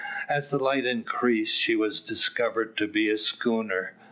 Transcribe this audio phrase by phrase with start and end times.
[0.27, 3.93] As the light increased, she was discovered to be a schooner.